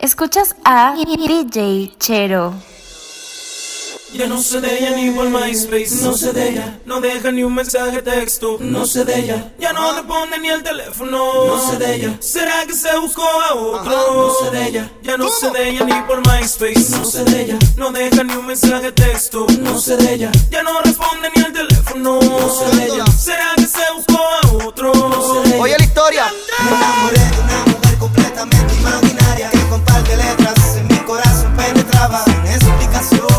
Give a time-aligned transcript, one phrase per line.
[0.00, 2.54] Escuchas a DJ Chero.
[4.14, 7.42] Ya no sé de ella ni por MySpace, no sé de ella, no deja ni
[7.42, 11.76] un mensaje texto, no sé de ella, ya no responde ni el teléfono, no sé
[11.78, 15.36] de ella, será que se buscó a otro, no sé de ella, ya no ¿Cómo?
[15.36, 18.92] sé de ella ni por MySpace, no sé de ella, no deja ni un mensaje
[18.92, 23.04] texto, no sé de ella, ya no responde ni el teléfono, no sé de ella,
[23.08, 25.62] será que se buscó a otro, no sé de ella.
[25.64, 26.26] Oye la historia,
[26.64, 28.74] me enamoré de una mujer completamente
[32.98, 33.37] vacaciones.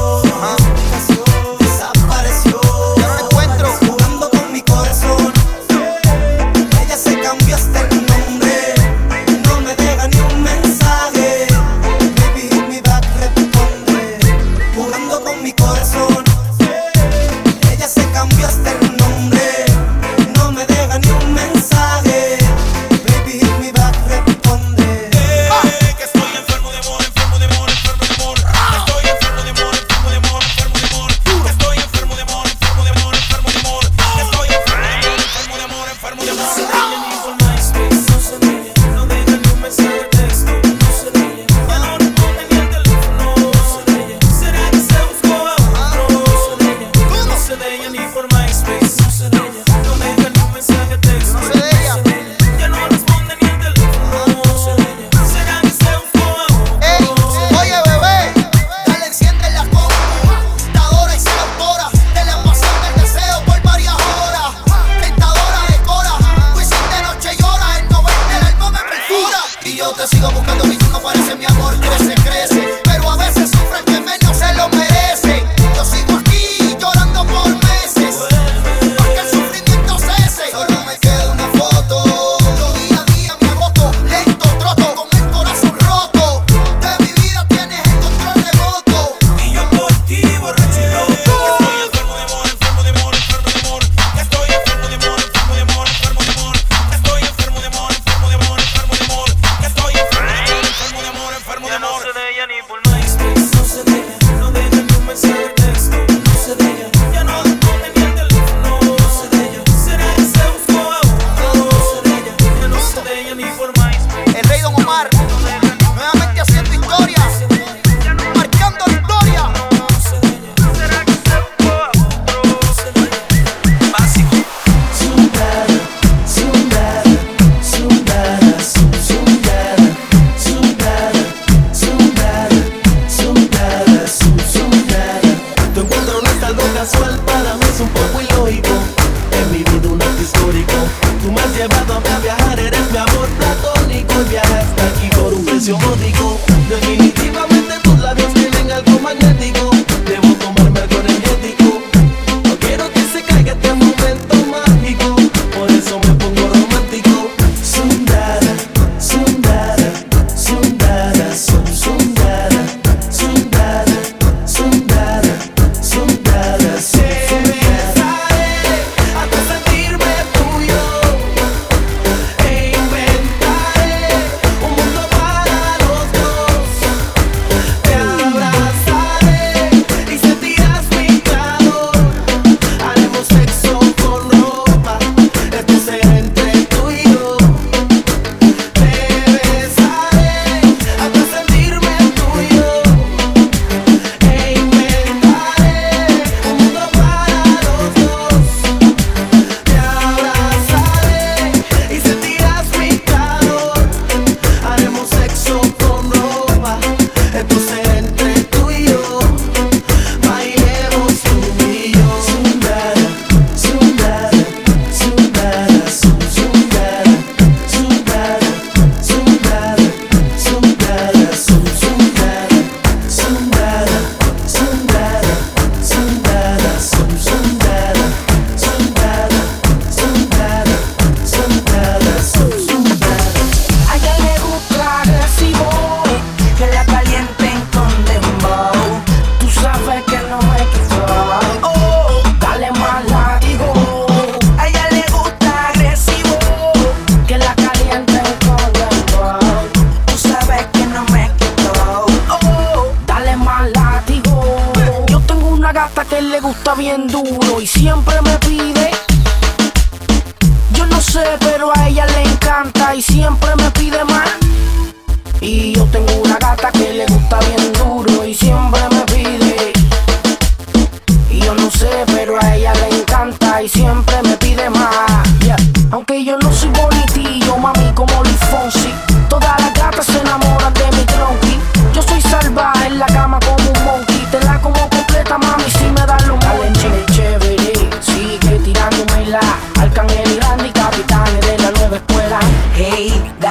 [256.90, 257.49] 年度。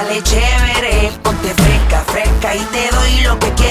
[0.09, 3.68] dale chévere, ponte fresca, fresca y te doy lo que quieras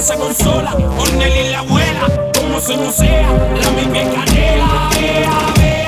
[0.00, 3.30] cabeza consola, con él y la abuela, como se musea,
[3.60, 5.79] la misma canela.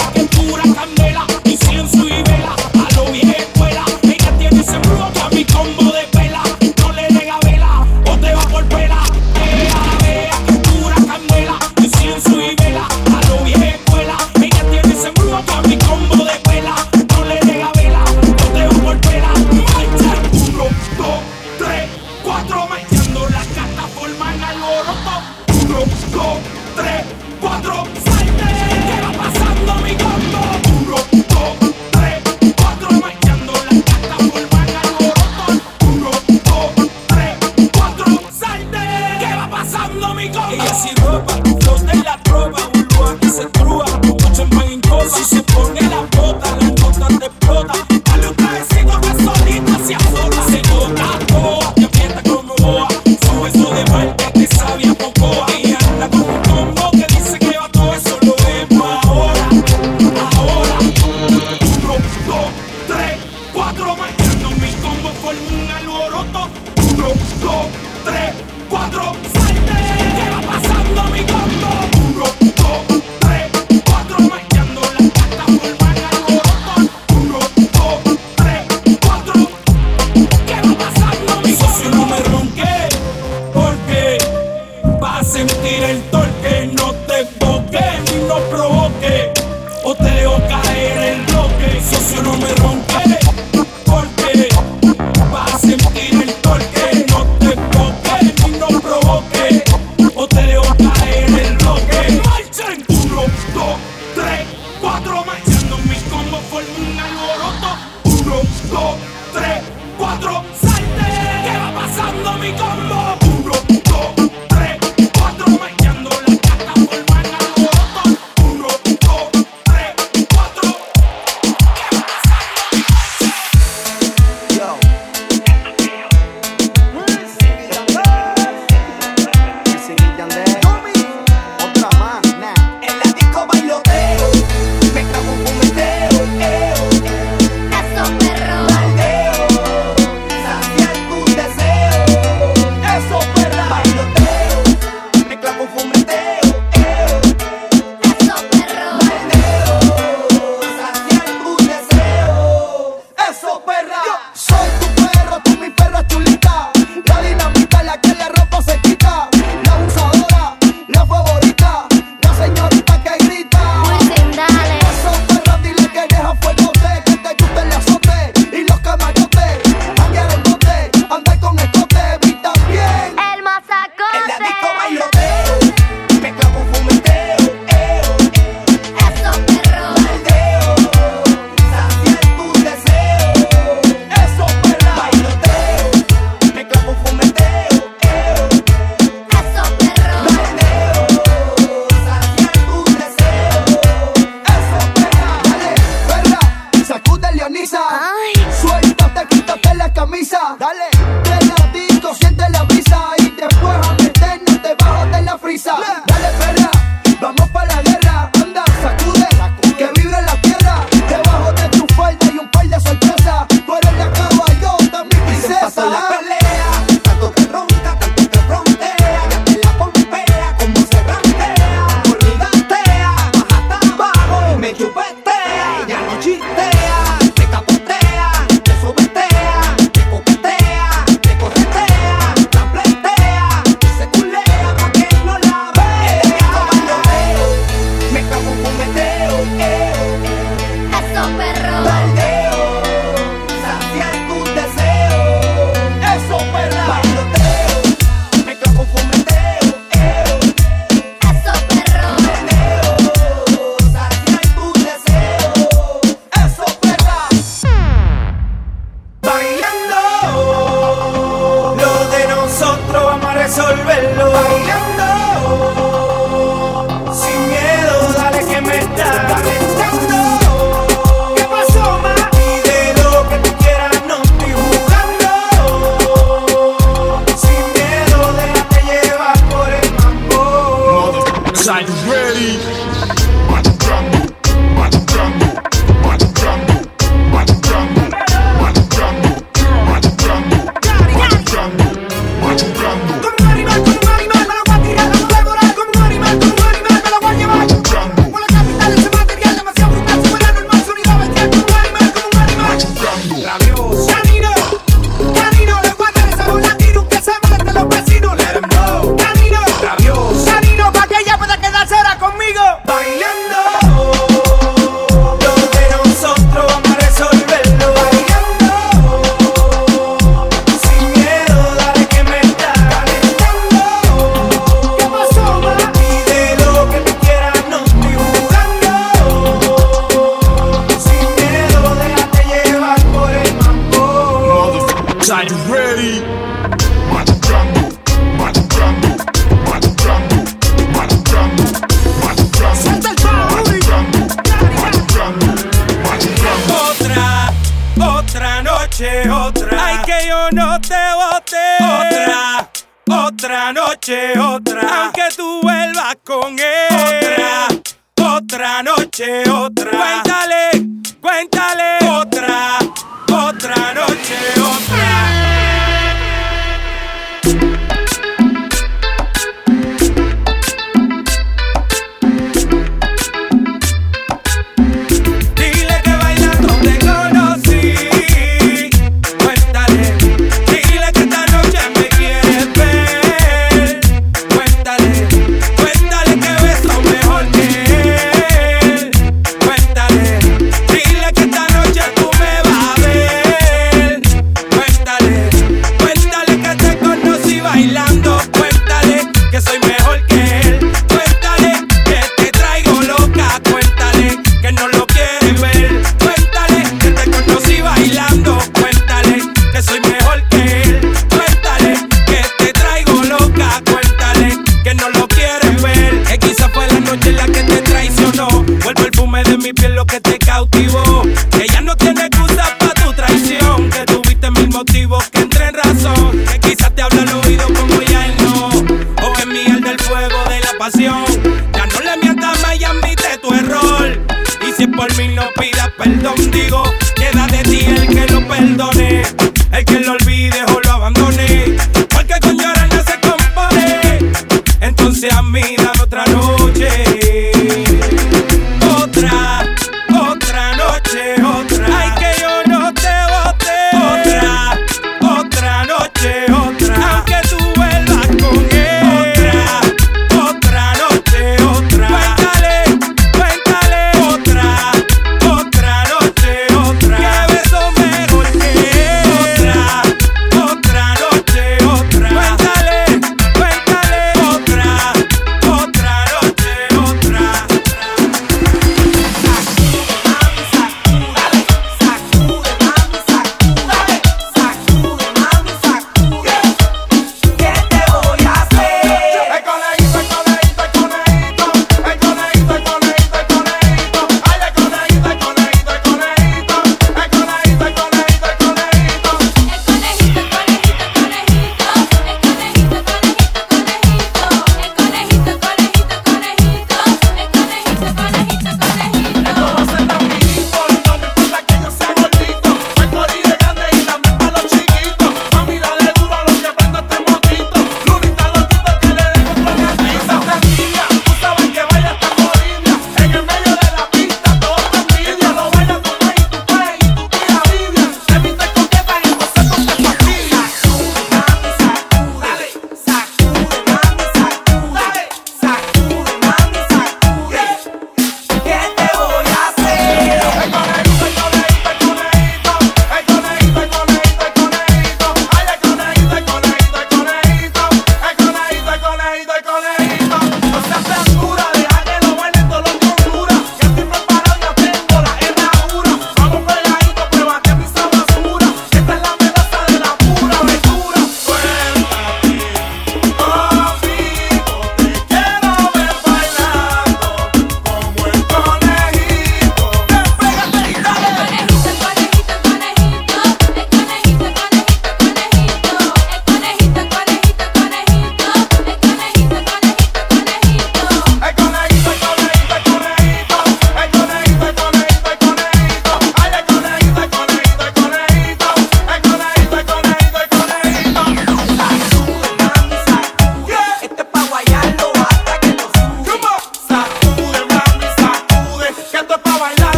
[358.82, 359.90] Noche, otra.
[359.90, 360.91] Cuéntale.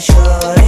[0.00, 0.61] sure?